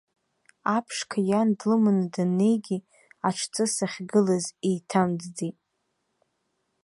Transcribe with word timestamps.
Аԥшқа 0.75 1.19
иан 1.29 1.49
длыманы 1.59 2.05
даннеигьы, 2.13 2.77
аҽҵыс 3.27 3.75
ахьгылаз 3.85 4.45
еиҭамҵӡеит. 4.67 5.57